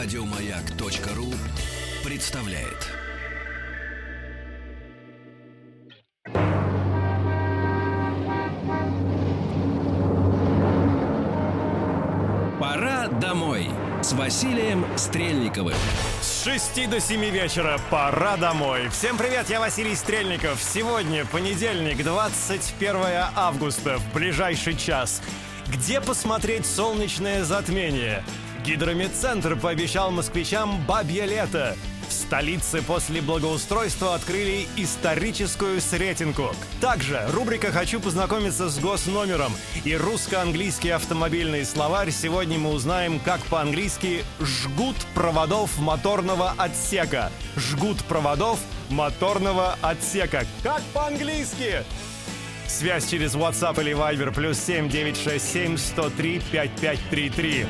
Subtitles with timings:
[0.00, 1.26] Радиомаяк.ру
[2.04, 2.86] представляет.
[12.60, 13.68] Пора домой
[14.00, 15.74] с Василием Стрельниковым.
[16.20, 18.88] С 6 до 7 вечера пора домой.
[18.90, 20.62] Всем привет, я Василий Стрельников.
[20.62, 23.00] Сегодня понедельник, 21
[23.34, 25.20] августа, в ближайший час.
[25.66, 28.22] Где посмотреть солнечное затмение?
[28.64, 31.76] Гидромедцентр пообещал москвичам «Бабье лето».
[32.08, 36.54] В столице после благоустройства открыли историческую сретинку.
[36.80, 39.52] Также рубрика «Хочу познакомиться с госномером»
[39.84, 42.10] и русско-английский автомобильный словарь.
[42.10, 47.30] Сегодня мы узнаем, как по-английски «жгут проводов моторного отсека».
[47.56, 50.46] «Жгут проводов моторного отсека».
[50.62, 51.84] Как по-английски?
[52.66, 57.66] Связь через WhatsApp или Viber плюс 7 967 103 5533.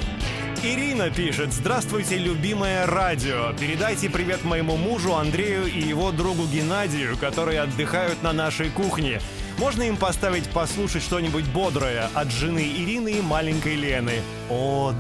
[0.63, 1.53] Ирина пишет.
[1.53, 3.53] Здравствуйте, любимое радио.
[3.61, 9.21] Передайте привет моему мужу Андрею и его другу Геннадию, которые отдыхают на нашей кухне.
[9.59, 14.21] Можно им поставить послушать что-нибудь бодрое от жены Ирины и маленькой Лены.
[14.49, 14.99] Отдых.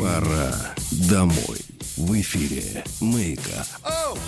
[0.00, 0.54] Пора
[1.10, 1.60] домой.
[1.96, 3.66] В эфире «Мейкап».
[3.84, 4.18] Oh!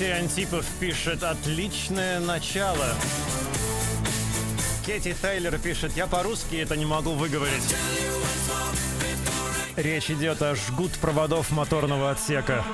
[0.00, 2.86] Алексей Антипов пишет «Отличное начало».
[4.86, 7.74] Кэти Тейлор пишет «Я по-русски это не могу выговорить».
[9.76, 12.64] Речь идет о жгут проводов моторного отсека.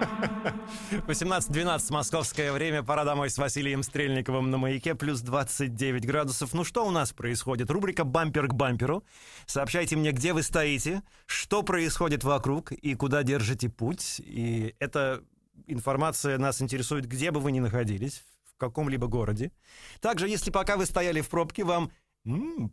[1.06, 2.82] 18.12 московское время.
[2.82, 4.96] Пора домой с Василием Стрельниковым на маяке.
[4.96, 6.52] Плюс 29 градусов.
[6.52, 7.70] Ну что у нас происходит?
[7.70, 9.04] Рубрика «Бампер к бамперу».
[9.46, 14.20] Сообщайте мне, где вы стоите, что происходит вокруг и куда держите путь.
[14.24, 15.22] И эта
[15.66, 19.52] информация нас интересует, где бы вы ни находились, в каком-либо городе.
[20.00, 21.90] Также, если пока вы стояли в пробке, вам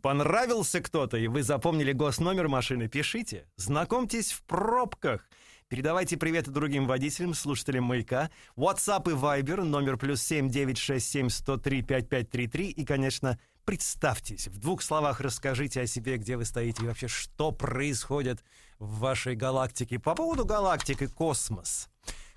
[0.02, 3.46] понравился кто-то, и вы запомнили госномер машины, пишите.
[3.56, 5.28] Знакомьтесь в пробках.
[5.68, 8.30] Передавайте привет другим водителям, слушателям «Маяка».
[8.56, 12.68] WhatsApp и Viber, номер плюс 7 967 103 5533.
[12.70, 14.48] И, конечно, представьтесь.
[14.48, 18.44] В двух словах расскажите о себе, где вы стоите и вообще, что происходит
[18.78, 19.98] в вашей галактике.
[19.98, 21.88] По поводу галактики космос.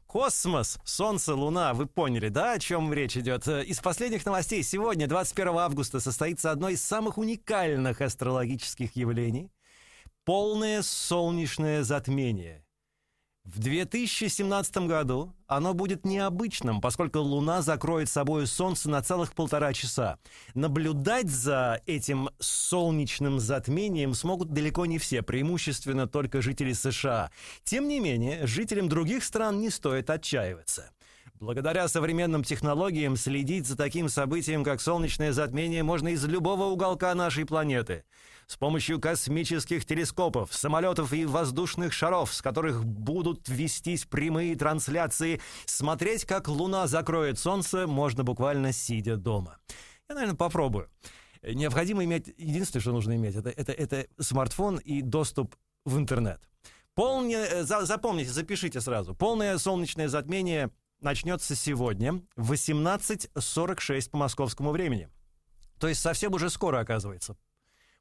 [0.08, 3.46] Космос, Солнце, Луна, вы поняли, да, о чем речь идет?
[3.48, 9.52] Э, Из последних новостей сегодня, 21 августа, состоится одно из самых уникальных астрологических явлений—
[10.24, 12.66] полное солнечное затмение.
[13.48, 20.20] В 2017 году оно будет необычным, поскольку Луна закроет собой Солнце на целых полтора часа.
[20.54, 27.32] Наблюдать за этим солнечным затмением смогут далеко не все, преимущественно только жители США.
[27.64, 30.92] Тем не менее, жителям других стран не стоит отчаиваться.
[31.40, 37.46] Благодаря современным технологиям следить за таким событием, как солнечное затмение, можно из любого уголка нашей
[37.46, 38.04] планеты.
[38.48, 46.24] С помощью космических телескопов, самолетов и воздушных шаров, с которых будут вестись прямые трансляции, смотреть,
[46.24, 49.58] как Луна закроет Солнце, можно буквально сидя дома.
[50.08, 50.90] Я, наверное, попробую.
[51.44, 52.34] Необходимо иметь...
[52.38, 56.40] Единственное, что нужно иметь, это, это, это смартфон и доступ в интернет.
[56.96, 59.14] Полне, э, за- запомните, запишите сразу.
[59.14, 60.72] Полное солнечное затмение
[61.02, 65.10] начнется сегодня в 18.46 по московскому времени.
[65.80, 67.38] То есть совсем уже скоро, оказывается.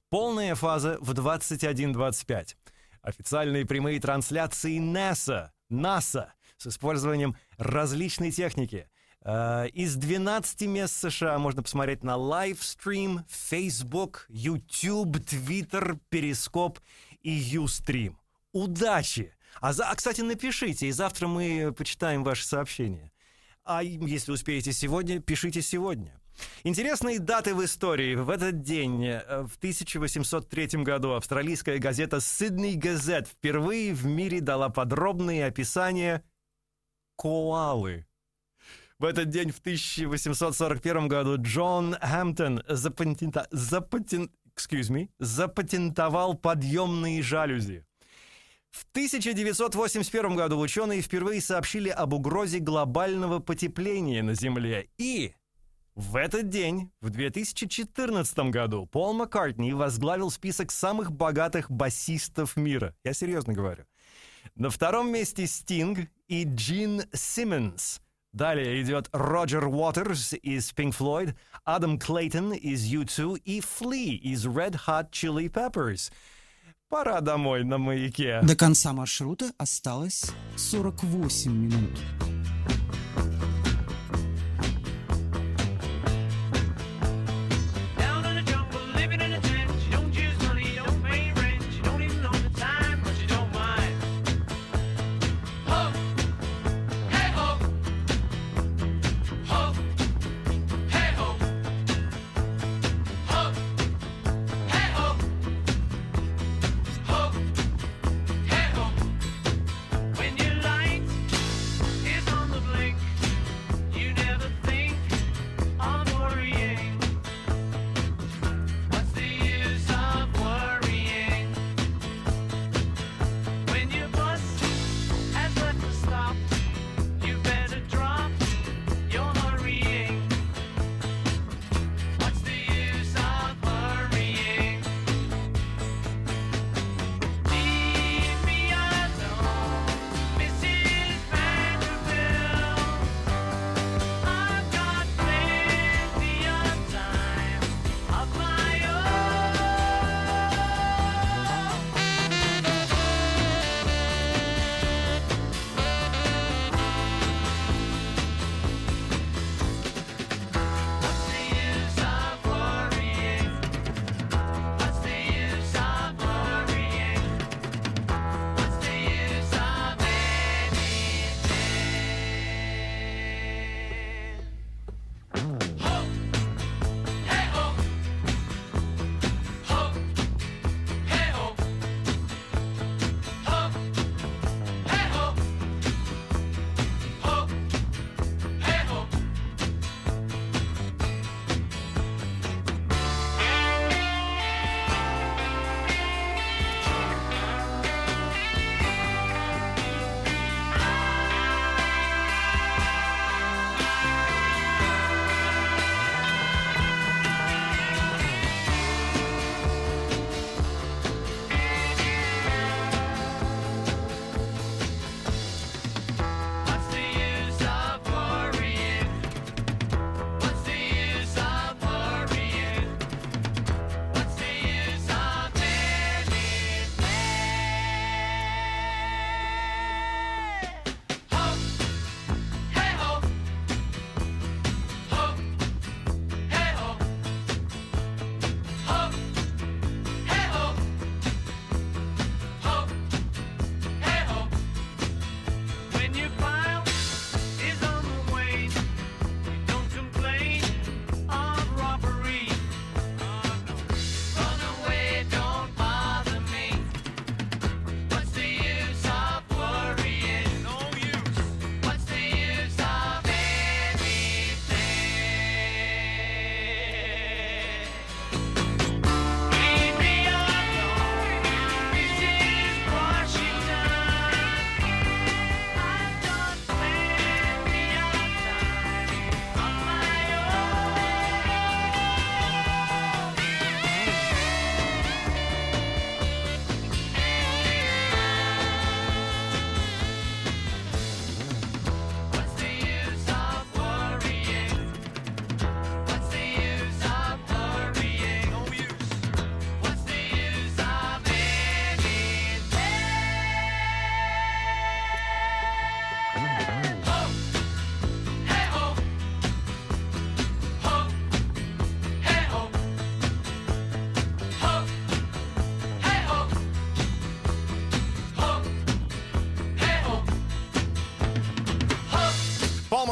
[0.09, 2.55] Полная фаза в 21.25.
[3.03, 8.89] Официальные прямые трансляции НАСА, НАСА с использованием различной техники.
[9.23, 16.79] Э, Из 12 мест США можно посмотреть на лайвстрим, Facebook, YouTube, Twitter, Перископ
[17.23, 18.15] и Ustream.
[18.53, 19.33] Удачи!
[19.61, 23.11] А, за, а, кстати, напишите, и завтра мы почитаем ваши сообщения.
[23.65, 26.21] А если успеете сегодня, пишите сегодня.
[26.65, 28.15] Интересные даты в истории.
[28.15, 34.69] В этот день, э, в 1803 году, австралийская газета «Сидней Газет» впервые в мире дала
[34.69, 36.23] подробные описания
[37.17, 38.07] коалы.
[38.99, 47.85] В этот день, в 1841 году, Джон Хэмптон запатента- запатен- excuse me, запатентовал подъемные жалюзи.
[48.71, 54.89] В 1981 году ученые впервые сообщили об угрозе глобального потепления на Земле.
[54.99, 55.35] И
[55.97, 62.95] в этот день, в 2014 году, Пол Маккартни возглавил список самых богатых басистов мира.
[63.03, 63.85] Я серьезно говорю.
[64.55, 68.03] На втором месте Стинг и Джин Симмонс.
[68.35, 71.35] Далее идет Роджер Уотерс из Pink Floyd,
[71.65, 76.13] Адам Клейтон из U2 и Фли из Red Hot Chili Peppers.
[76.91, 78.41] Пора домой на маяке.
[78.43, 81.99] До конца маршрута осталось 48 минут.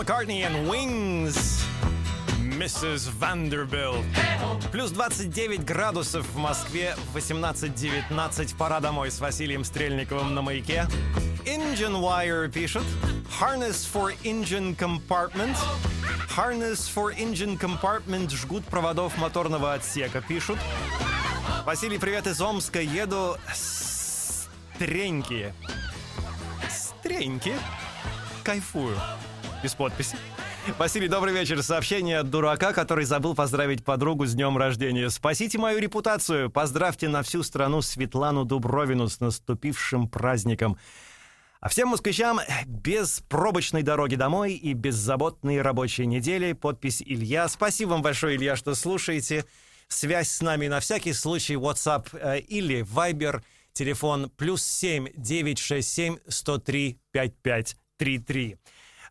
[0.05, 1.65] McCartney and Wings.
[2.59, 3.09] Mrs.
[3.19, 4.05] Vanderbilt.
[4.71, 8.55] Плюс 29 градусов в Москве, 18-19.
[8.59, 10.87] Пора домой с Василием Стрельниковым на маяке.
[11.47, 12.83] Engine Wire пишет.
[13.41, 15.57] Harness for engine compartment.
[16.37, 18.29] Harness for engine compartment.
[18.29, 20.59] Жгут проводов моторного отсека, пишут.
[21.65, 22.83] Василий, привет из Омска.
[22.83, 25.55] Еду с Треньки.
[26.69, 27.55] Стреньки?
[28.43, 28.99] Кайфую.
[29.65, 30.19] Без подписи.
[30.77, 31.63] Василий, добрый вечер.
[31.63, 35.09] Сообщение от дурака, который забыл поздравить подругу с днем рождения.
[35.09, 36.51] Спасите мою репутацию.
[36.51, 40.77] Поздравьте на всю страну Светлану Дубровину с наступившим праздником.
[41.61, 46.53] А всем москвичам без пробочной дороги домой и беззаботной рабочей недели.
[46.53, 47.49] Подпись Илья.
[47.49, 49.47] Спасибо вам большое, Илья, что слушаете.
[49.89, 53.43] Связь с нами на всякий случай WhatsApp э, или Viber.
[53.73, 58.59] Телефон плюс 7 967 103 5533.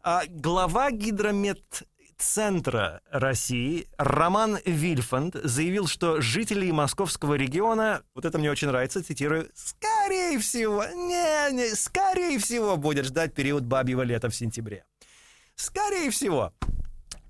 [0.05, 8.67] А глава гидрометцентра России Роман Вильфанд заявил, что жителей московского региона, вот это мне очень
[8.67, 14.83] нравится, цитирую, скорее всего, не, не, скорее всего будет ждать период бабьего лета в сентябре.
[15.55, 16.51] Скорее всего.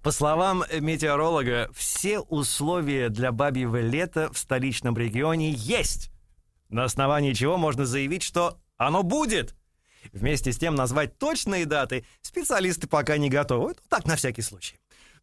[0.02, 6.10] По словам метеоролога, все условия для бабьего лета в столичном регионе есть.
[6.70, 9.54] На основании чего можно заявить, что оно будет.
[10.12, 13.70] Вместе с тем назвать точные даты специалисты пока не готовы.
[13.70, 14.78] Ну, Так, на всякий случай.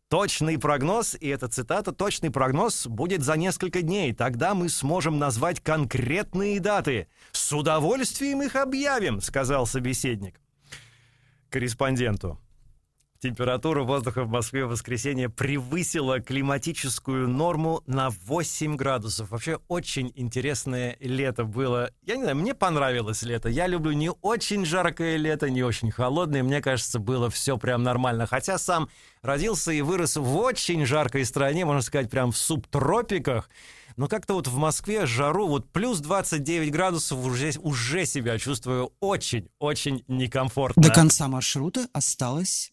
[0.08, 4.12] Точный прогноз, и эта цитата, точный прогноз будет за несколько дней.
[4.12, 7.06] Тогда мы сможем назвать конкретные даты.
[7.30, 10.40] С удовольствием их объявим, сказал собеседник.
[11.49, 12.40] Корреспонденту.
[13.20, 19.30] Температура воздуха в Москве в воскресенье превысила климатическую норму на 8 градусов.
[19.30, 21.90] Вообще очень интересное лето было.
[22.06, 23.50] Я не знаю, мне понравилось лето.
[23.50, 26.42] Я люблю не очень жаркое лето, не очень холодное.
[26.42, 28.26] Мне кажется, было все прям нормально.
[28.26, 28.88] Хотя сам
[29.20, 33.50] родился и вырос в очень жаркой стране, можно сказать, прям в субтропиках.
[33.98, 40.04] Но как-то вот в Москве жару, вот плюс 29 градусов уже, уже себя чувствую очень-очень
[40.08, 40.82] некомфортно.
[40.82, 42.72] До конца маршрута осталось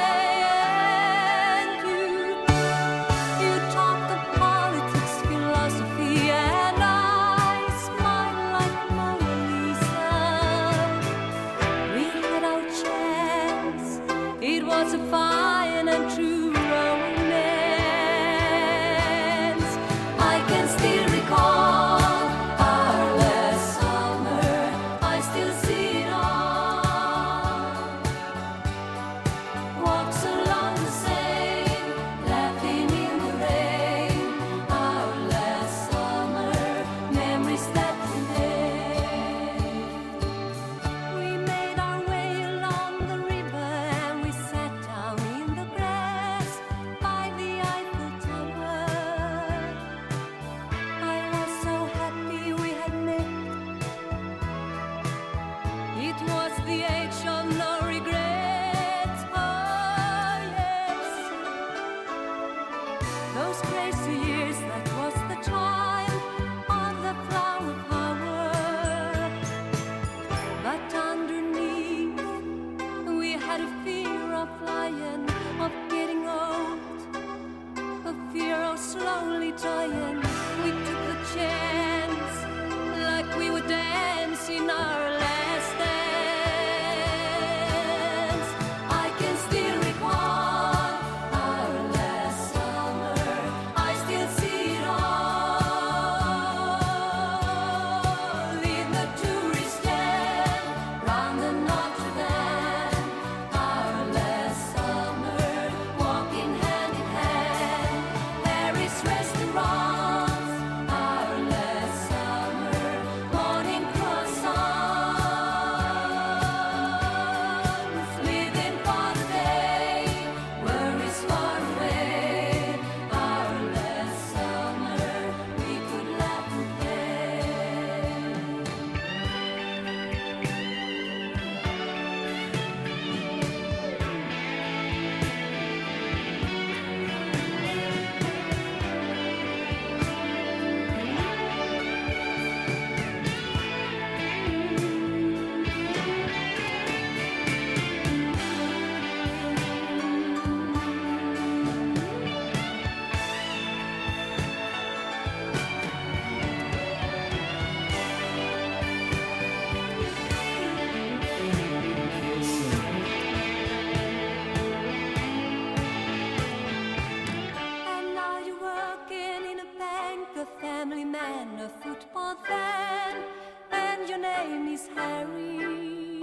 [171.05, 173.23] man a football fan,
[173.71, 176.21] and your name is Harry.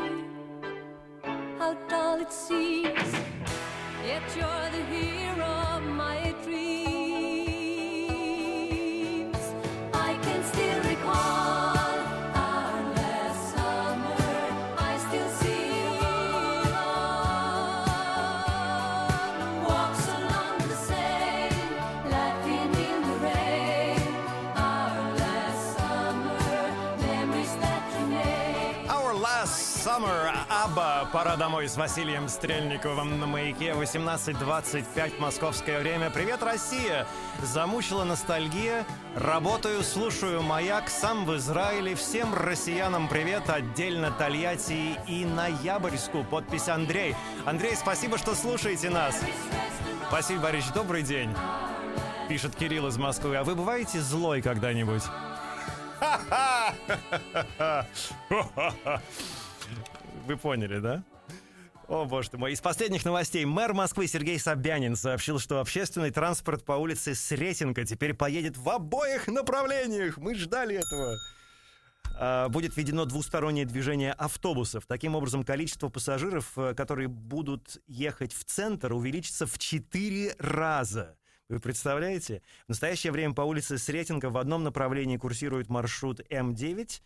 [1.59, 3.13] How dull it seems,
[4.05, 5.45] yet you're the hero,
[5.77, 6.38] of my.
[31.19, 36.11] Пора домой с Василием Стрельниковым на маяке, 18.25 московское время.
[36.11, 37.09] Привет, Россия!
[37.43, 41.97] Замучила ностальгия, работаю, слушаю маяк, сам в Израиле.
[41.97, 46.23] Всем россиянам привет, отдельно Тольятти и Ноябрьску.
[46.23, 47.17] Подпись Андрей.
[47.45, 49.21] Андрей, спасибо, что слушаете нас.
[50.07, 51.35] Спасибо, Борис, добрый день.
[52.29, 53.39] Пишет Кирилл из Москвы.
[53.39, 55.03] А вы бываете злой когда-нибудь?
[60.29, 61.05] Вы поняли, да?
[61.89, 62.53] О, боже мой.
[62.53, 63.47] Из последних новостей.
[63.47, 69.27] Мэр Москвы Сергей Собянин сообщил, что общественный транспорт по улице Сретенка теперь поедет в обоих
[69.27, 70.19] направлениях.
[70.19, 71.17] Мы ждали этого.
[72.15, 74.85] А, Будет введено двустороннее движение автобусов.
[74.87, 81.17] Таким образом, количество пассажиров, э, которые будут ехать в центр, увеличится в 4 раза.
[81.49, 82.43] Вы представляете?
[82.67, 87.01] В настоящее время по улице Сретенка в одном направлении курсирует маршрут М9 э,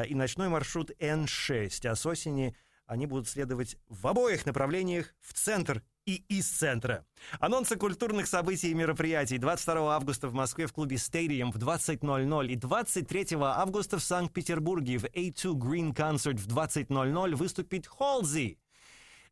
[0.00, 1.86] и ночной маршрут Н6.
[1.86, 7.06] А с осени они будут следовать в обоих направлениях в центр и из центра.
[7.38, 9.38] Анонсы культурных событий и мероприятий.
[9.38, 15.04] 22 августа в Москве в клубе Stadium в 20.00 и 23 августа в Санкт-Петербурге в
[15.04, 18.58] A2 Green Concert в 20.00 выступит Холзи.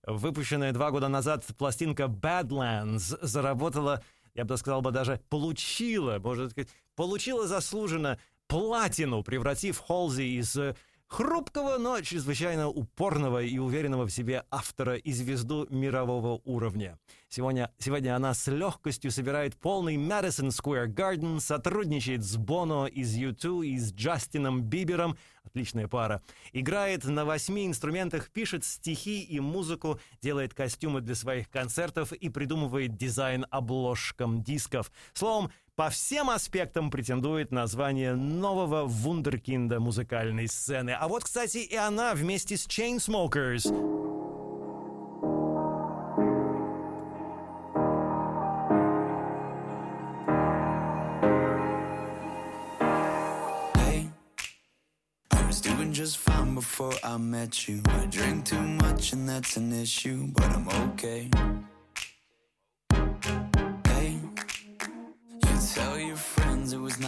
[0.07, 4.03] Выпущенная два года назад пластинка Badlands заработала,
[4.35, 8.18] я бы сказал бы даже получила, можно сказать, получила заслуженно
[8.51, 10.75] платину, превратив Холзи из э,
[11.07, 16.99] хрупкого, но чрезвычайно упорного и уверенного в себе автора и звезду мирового уровня.
[17.29, 23.67] Сегодня, сегодня она с легкостью собирает полный Madison Square Garden, сотрудничает с Боно из U2
[23.67, 26.21] и с Джастином Бибером, отличная пара,
[26.53, 32.97] играет на восьми инструментах, пишет стихи и музыку, делает костюмы для своих концертов и придумывает
[32.97, 34.91] дизайн обложкам дисков.
[35.13, 40.90] Словом, по всем аспектам претендует на звание нового вундеркинда музыкальной сцены.
[40.90, 43.64] А вот, кстати, и она вместе с Chainsmokers.
[57.03, 57.83] I met you.
[57.87, 61.31] I drink too much and that's an issue, but I'm okay.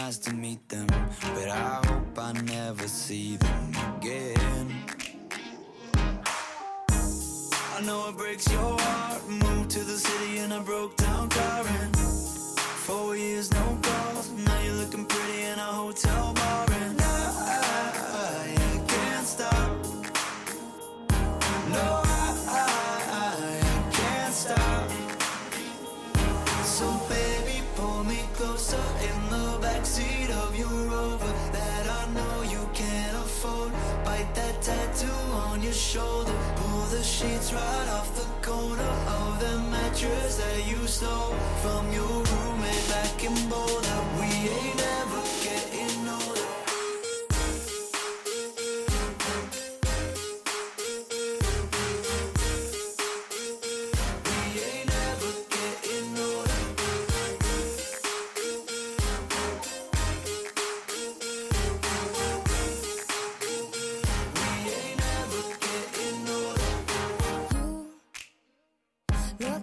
[0.05, 0.87] Nice to meet them,
[1.33, 4.67] but I hope I never see them again.
[7.75, 9.21] I know it breaks your heart.
[9.29, 11.95] Moved to the city in a broke down car and
[12.85, 13.79] Four years, no
[37.23, 41.33] sheets right off the corner of the mattress that you stole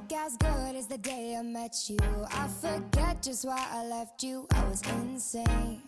[0.01, 1.99] look as good as the day I met you.
[2.33, 4.47] I forget just why I left you.
[4.55, 5.83] I was insane.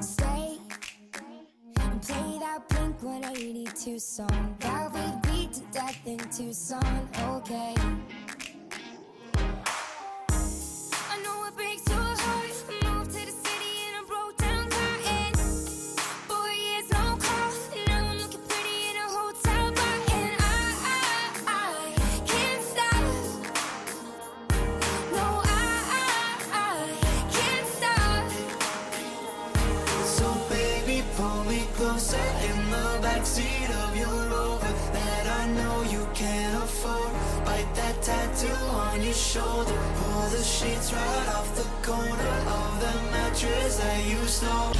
[0.00, 0.58] Stay
[1.80, 7.08] and play that Blink 182 song that we beat to death in Tucson.
[7.36, 7.74] Okay.
[39.20, 39.78] Shoulder.
[40.00, 44.74] Pull the sheets right off the corner of the mattress that you stole.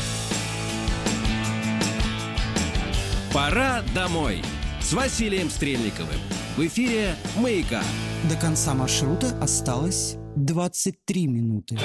[3.32, 4.42] Пора домой
[4.80, 6.18] с Василием Стрельниковым.
[6.56, 7.82] В эфире «Маяка».
[8.28, 11.78] До конца маршрута осталось 23 минуты.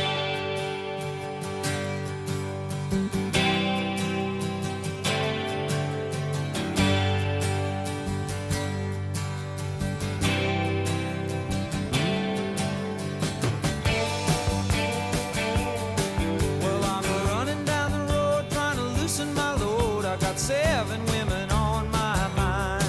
[20.16, 22.86] I got seven women on my mind.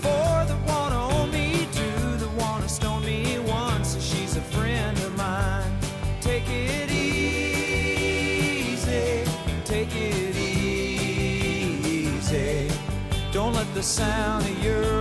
[0.00, 4.40] Four that wanna own me, two that wanna stone me, one says so she's a
[4.40, 5.70] friend of mine.
[6.22, 8.14] Take it easy,
[9.66, 11.50] take it easy.
[13.30, 14.91] Don't let the sound of your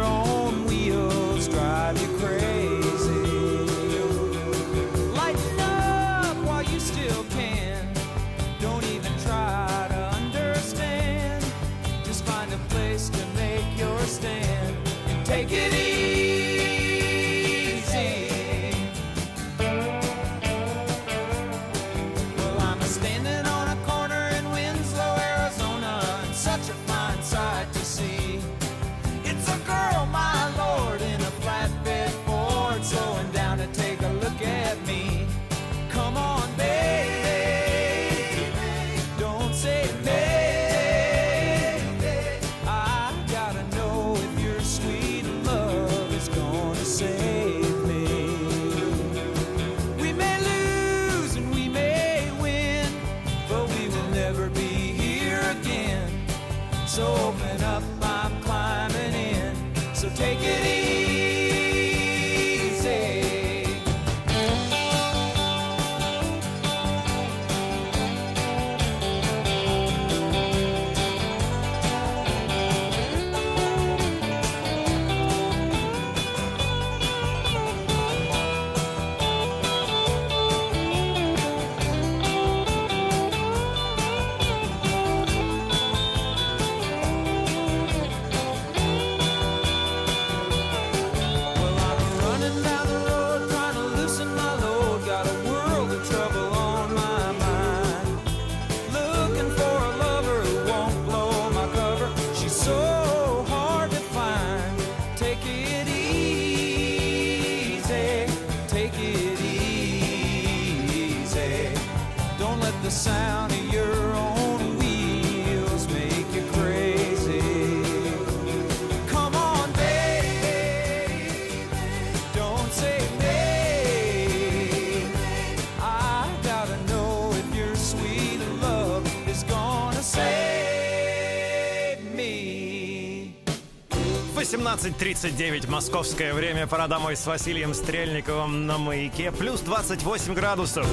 [134.82, 136.65] 18.39 московское время.
[136.65, 139.32] Пора домой с Василием Стрельниковым на маяке.
[139.32, 140.88] Плюс 28 градусов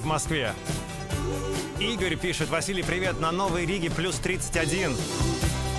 [0.00, 0.54] в Москве.
[1.78, 4.96] Игорь пишет, Василий, привет, на Новой Риге плюс 31.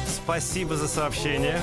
[0.08, 1.60] Спасибо за сообщение.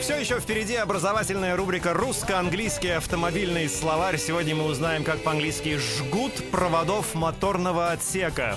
[0.00, 4.16] Все еще впереди образовательная рубрика «Русско-английский автомобильный словарь».
[4.16, 8.56] Сегодня мы узнаем, как по-английски «жгут проводов моторного отсека».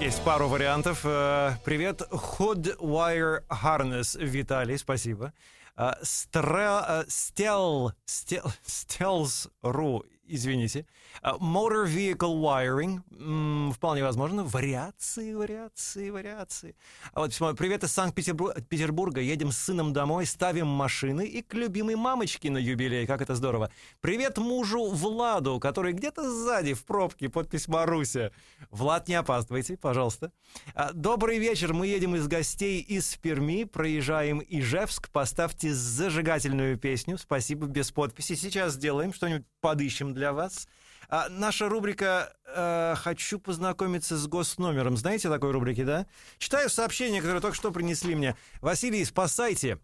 [0.00, 1.02] Есть пару вариантов.
[1.04, 5.34] Э, Привет, Hood Wire Harness, Виталий, спасибо.
[5.76, 10.86] Э, э, Стел, Стел, Стелс.ру, извините.
[11.22, 14.44] Э, Motor Vehicle Wiring, м, вполне возможно.
[14.44, 16.76] Вариации, вариации, вариации.
[17.12, 17.52] А вот письмо.
[17.54, 19.20] Привет из Санкт-Петербурга.
[19.20, 23.06] Едем с сыном домой, ставим машины и к любимой мамочке на юбилей.
[23.06, 23.70] Как это здорово.
[24.00, 27.28] Привет мужу Владу, который где-то сзади в пробке.
[27.28, 28.32] Подпись Маруся.
[28.70, 30.32] Влад, не опаздывайте, пожалуйста.
[30.74, 31.74] А, Добрый вечер.
[31.74, 33.64] Мы едем из гостей из Перми.
[33.64, 35.10] Проезжаем Ижевск.
[35.10, 37.18] Поставьте зажигательную песню.
[37.18, 38.34] Спасибо, без подписи.
[38.34, 40.66] Сейчас сделаем что-нибудь подыщем для вас.
[41.12, 44.96] А, наша рубрика э, «Хочу познакомиться с госномером».
[44.96, 46.06] Знаете такой рубрики, да?
[46.38, 48.36] Читаю сообщение, которое только что принесли мне.
[48.60, 49.80] Василий, спасайте.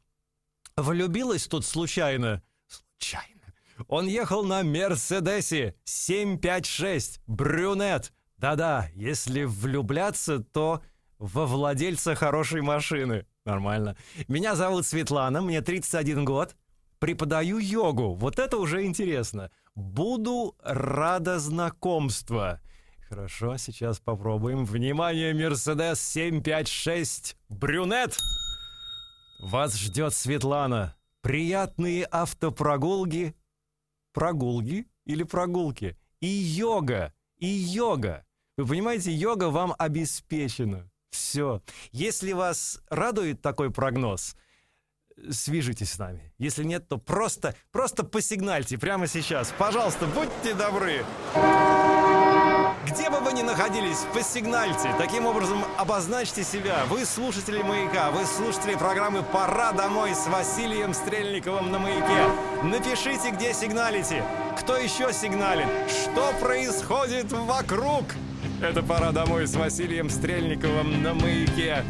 [0.77, 2.45] Влюбилась тут случайно.
[2.69, 3.43] Случайно.
[3.89, 8.13] Он ехал на Мерседесе 756, брюнет.
[8.37, 10.81] Да-да, если влюбляться, то
[11.19, 13.27] во владельца хорошей машины.
[13.45, 13.97] Нормально.
[14.29, 16.55] Меня зовут Светлана, мне 31 год.
[17.01, 18.15] Преподаю йогу.
[18.15, 19.51] Вот это уже интересно.
[19.77, 22.59] Буду рада знакомству.
[23.11, 24.65] Хорошо, сейчас попробуем.
[24.65, 28.17] Внимание, Мерседес 756, брюнет.
[29.39, 30.97] Вас ждет Светлана.
[31.21, 33.37] Приятные автопрогулки.
[34.15, 35.99] Прогулки или прогулки?
[36.21, 37.13] И йога.
[37.37, 38.25] И йога.
[38.57, 40.91] Вы понимаете, йога вам обеспечена.
[41.11, 41.61] Все.
[41.93, 44.37] Если вас радует такой прогноз,
[45.31, 46.33] свяжитесь с нами.
[46.39, 49.53] Если нет, то просто, просто посигнальте прямо сейчас.
[49.59, 51.05] Пожалуйста, будьте добры.
[52.87, 54.95] Где бы вы ни находились, посигнальте.
[54.97, 56.85] Таким образом, обозначьте себя.
[56.89, 62.29] Вы слушатели «Маяка», вы слушатели программы «Пора домой» с Василием Стрельниковым на «Маяке».
[62.63, 64.25] Напишите, где сигналите.
[64.61, 65.67] Кто еще сигналит?
[65.89, 68.05] Что происходит вокруг?
[68.63, 71.85] Это «Пора домой» с Василием Стрельниковым на «Маяке».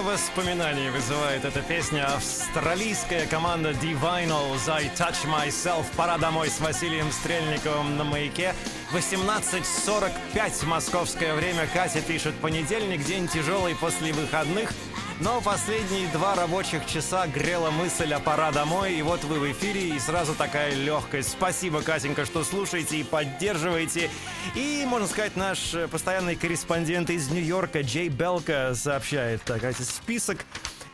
[0.00, 2.06] Столько воспоминаний вызывает эта песня.
[2.14, 5.84] Австралийская команда D-Vinyls I Touch Myself.
[5.94, 8.54] Пора домой с Василием Стрельниковым на маяке.
[8.92, 11.68] 18.45 московское время.
[11.74, 14.72] Катя пишет понедельник, день тяжелый после выходных.
[15.20, 19.94] Но последние два рабочих часа грела мысль о пора домой, и вот вы в эфире,
[19.94, 21.32] и сразу такая легкость.
[21.32, 24.08] Спасибо, Катенька, что слушаете и поддерживаете.
[24.54, 30.46] И, можно сказать, наш э, постоянный корреспондент из Нью-Йорка Джей Белка сообщает, так, а список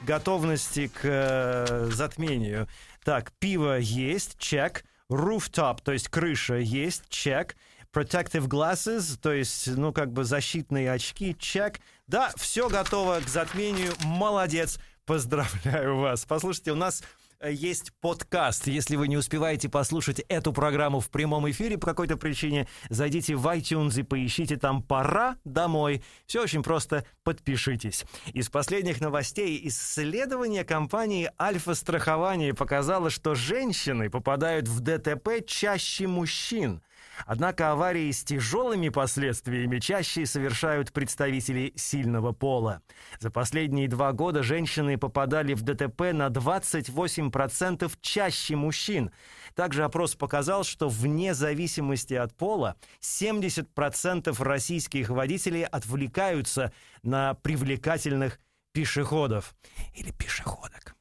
[0.02, 2.66] готовности к э, затмению.
[3.04, 4.84] Так, пиво есть, чек.
[5.08, 7.54] Rooftop, то есть крыша есть, чек.
[7.92, 11.78] Protective glasses, то есть, ну, как бы защитные очки, чек.
[12.06, 13.92] Да, все готово к затмению.
[14.04, 14.78] Молодец.
[15.06, 16.24] Поздравляю вас.
[16.24, 17.02] Послушайте, у нас
[17.40, 18.68] э, есть подкаст.
[18.68, 23.44] Если вы не успеваете послушать эту программу в прямом эфире по какой-то причине, зайдите в
[23.48, 26.04] iTunes и поищите там «Пора домой».
[26.26, 27.04] Все очень просто.
[27.24, 28.04] Подпишитесь.
[28.32, 36.82] Из последних новостей исследование компании «Альфа-страхование» показало, что женщины попадают в ДТП чаще мужчин.
[37.24, 42.82] Однако аварии с тяжелыми последствиями чаще совершают представители сильного пола.
[43.20, 49.10] За последние два года женщины попадали в ДТП на 28% чаще мужчин.
[49.54, 58.38] Также опрос показал, что вне зависимости от пола 70% российских водителей отвлекаются на привлекательных
[58.72, 59.54] пешеходов
[59.94, 60.95] или пешеходок.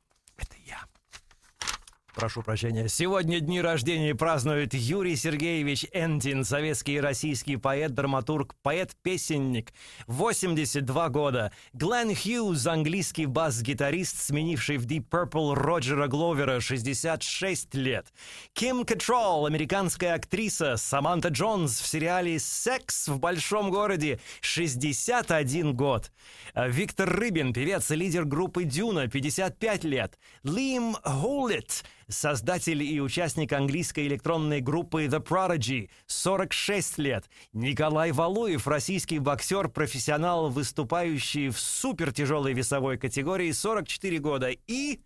[2.15, 2.87] Прошу прощения.
[2.87, 9.73] Сегодня дни рождения празднует Юрий Сергеевич Энтин, советский и российский поэт, драматург, поэт-песенник.
[10.07, 11.51] 82 года.
[11.73, 18.07] Глен Хьюз, английский бас-гитарист, сменивший в Deep Purple Роджера Гловера, 66 лет.
[18.53, 20.77] Ким Кэтролл, американская актриса.
[20.77, 26.13] Саманта Джонс в сериале «Секс в большом городе», 61 год.
[26.55, 30.17] Виктор Рыбин, певец и лидер группы «Дюна», 55 лет.
[30.43, 37.29] Лим Холлет, создатель и участник английской электронной группы The Prodigy, 46 лет.
[37.53, 44.49] Николай Валуев, российский боксер, профессионал, выступающий в супертяжелой весовой категории, 44 года.
[44.67, 44.99] И...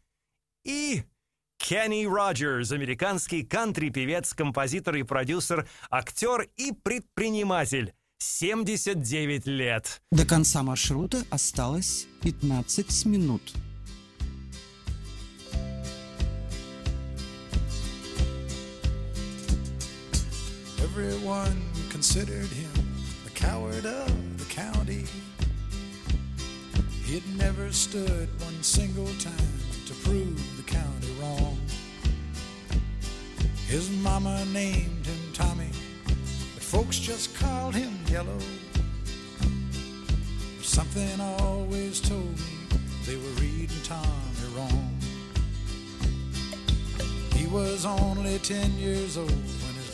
[0.64, 1.04] и...
[1.60, 7.94] Кенни Роджерс, американский кантри-певец, композитор и продюсер, актер и предприниматель.
[8.20, 10.02] 79 лет.
[10.12, 13.42] До конца маршрута осталось 15 минут.
[21.00, 22.71] Everyone considered him
[23.23, 25.06] the coward of the county.
[27.06, 31.58] He'd never stood one single time to prove the county wrong.
[33.67, 35.69] His mama named him Tommy,
[36.04, 38.39] but folks just called him Yellow.
[40.62, 44.97] Something always told me they were reading Tommy wrong.
[47.35, 49.59] He was only 10 years old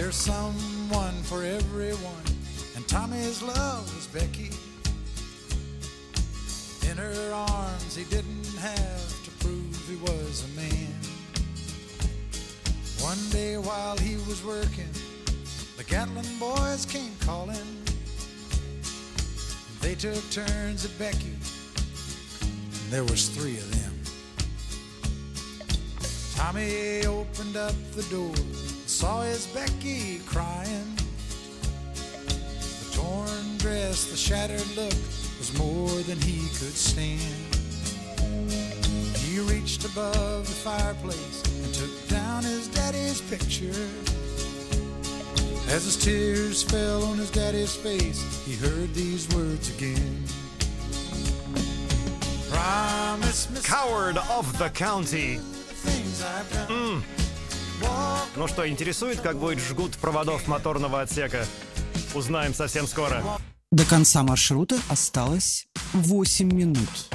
[0.00, 2.24] There's someone for everyone,
[2.74, 4.50] and Tommy's love was Becky.
[6.90, 10.94] In her arms, he didn't have to prove he was a man.
[13.02, 14.88] One day while he was working,
[15.76, 17.84] the Gatlin boys came calling.
[19.82, 21.36] They took turns at Becky,
[22.40, 24.00] and there was three of them.
[26.34, 28.34] Tommy opened up the door,
[28.90, 30.96] saw his Becky crying.
[31.94, 34.92] The torn dress, the shattered look
[35.38, 37.20] was more than he could stand.
[39.16, 43.88] He reached above the fireplace and took down his daddy's picture.
[45.72, 50.24] As his tears fell on his daddy's face, he heard these words again.
[52.50, 55.38] Promise Coward of the County.
[55.84, 57.19] the
[58.36, 61.44] Ну что, интересует, как будет жгут проводов моторного отсека?
[62.14, 63.22] Узнаем совсем скоро.
[63.70, 67.14] До конца маршрута осталось 8 минут.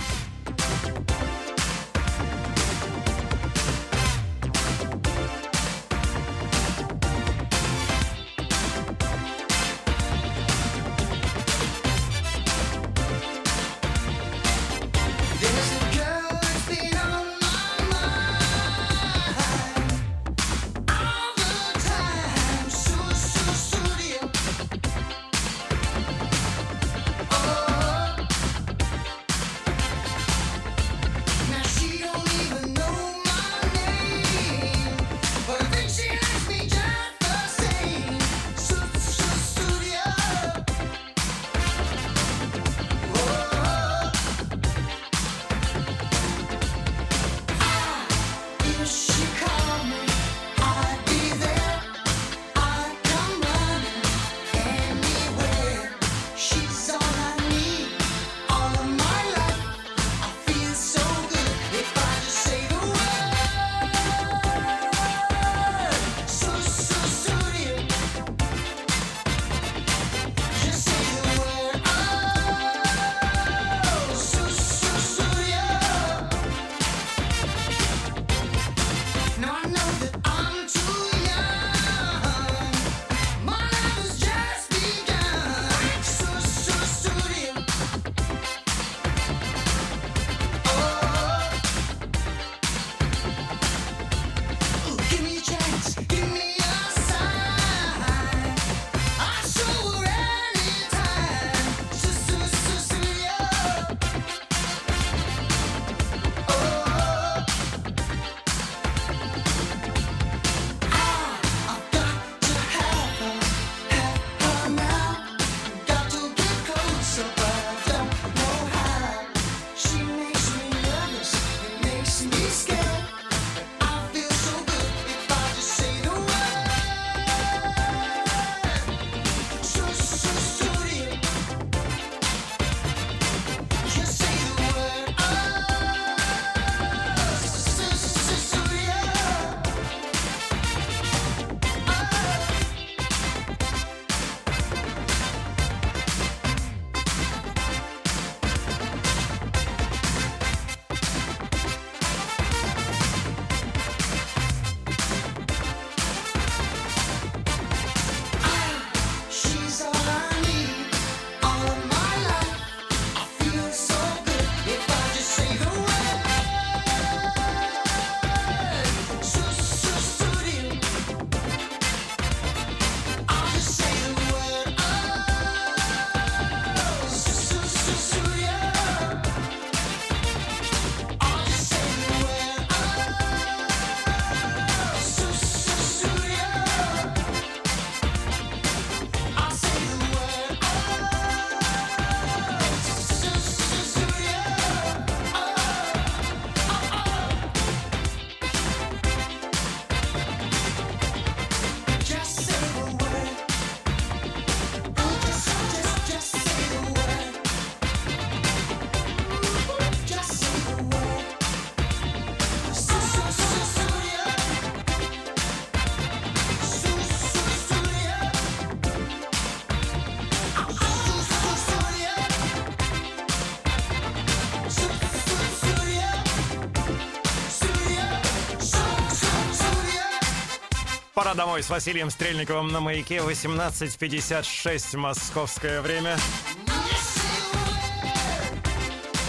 [231.25, 233.17] «Пора домой» с Василием Стрельниковым на «Маяке».
[233.17, 236.17] 18.56 московское время.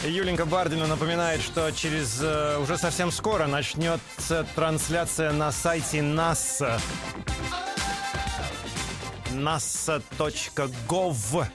[0.04, 6.78] Юленька Бардина напоминает, что через э, уже совсем скоро начнется трансляция на сайте НАСА.
[9.30, 11.46] nasa.gov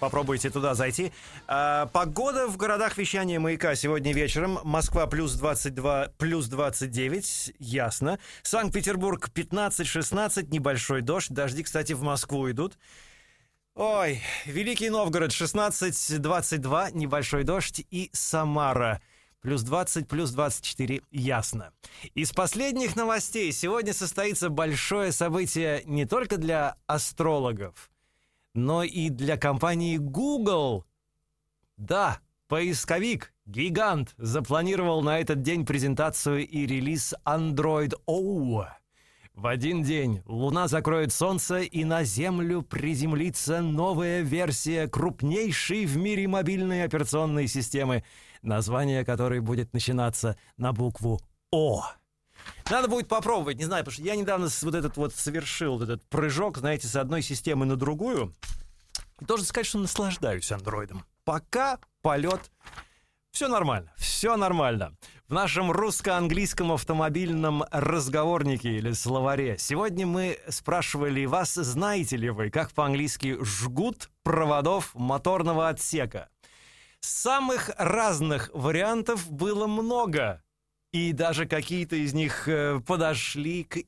[0.00, 1.12] Попробуйте туда зайти.
[1.46, 4.58] А, погода в городах вещания маяка сегодня вечером.
[4.64, 8.18] Москва плюс 22, плюс 29, ясно.
[8.42, 11.30] Санкт-Петербург 15-16, небольшой дождь.
[11.30, 12.78] Дожди, кстати, в Москву идут.
[13.74, 17.84] Ой, Великий Новгород 16-22, небольшой дождь.
[17.90, 19.02] И Самара
[19.42, 21.72] плюс 20, плюс 24, ясно.
[22.14, 27.90] Из последних новостей сегодня состоится большое событие не только для астрологов–
[28.54, 30.84] но и для компании Google.
[31.76, 38.66] Да, поисковик, гигант, запланировал на этот день презентацию и релиз Android O.
[39.34, 46.28] В один день Луна закроет Солнце, и на Землю приземлится новая версия крупнейшей в мире
[46.28, 48.04] мобильной операционной системы,
[48.42, 51.20] название которой будет начинаться на букву
[51.50, 51.84] «О».
[52.70, 56.08] Надо будет попробовать, не знаю, потому что я недавно вот этот вот совершил вот этот
[56.08, 58.34] прыжок, знаете, с одной системы на другую.
[59.20, 61.04] Должен сказать, что наслаждаюсь андроидом.
[61.24, 62.50] Пока полет
[63.32, 64.96] все нормально, все нормально.
[65.28, 72.72] В нашем русско-английском автомобильном разговорнике или словаре сегодня мы спрашивали вас, знаете ли вы, как
[72.72, 76.28] по-английски жгут проводов моторного отсека.
[76.98, 80.42] Самых разных вариантов было много.
[80.92, 83.78] И даже какие-то из них э, подошли к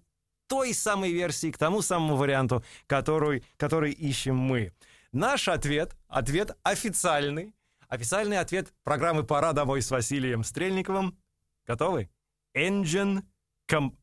[0.46, 4.72] той самой версии, к тому самому варианту, который, который ищем мы.
[5.10, 7.54] Наш ответ, ответ официальный,
[7.88, 11.18] официальный ответ программы «Пора домой» с Василием Стрельниковым.
[11.66, 12.08] Готовы?
[12.54, 13.22] Engine
[13.68, 13.96] com...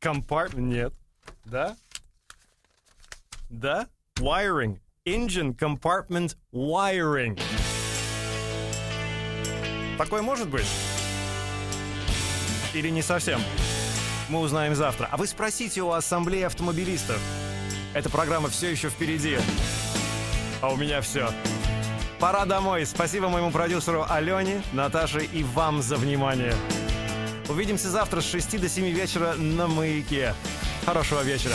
[0.00, 0.60] compartment...
[0.60, 0.92] Нет.
[1.44, 1.76] Да?
[3.48, 3.88] Да?
[4.16, 4.78] Wiring.
[5.04, 7.40] Engine compartment wiring.
[9.96, 10.66] Такое может быть?
[12.74, 13.40] Или не совсем?
[14.28, 15.08] Мы узнаем завтра.
[15.10, 17.20] А вы спросите у ассамблеи автомобилистов.
[17.94, 19.38] Эта программа все еще впереди.
[20.60, 21.30] А у меня все.
[22.18, 22.84] Пора домой.
[22.84, 26.54] Спасибо моему продюсеру Алене, Наташе и вам за внимание.
[27.48, 30.34] Увидимся завтра с 6 до 7 вечера на «Маяке».
[30.84, 31.54] Хорошего вечера.